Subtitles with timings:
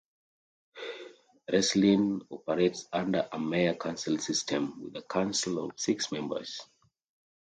[1.47, 6.59] Crestline operates under a mayor-council system, with a council of six members.